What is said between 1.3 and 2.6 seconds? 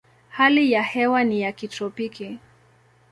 ya kitropiki.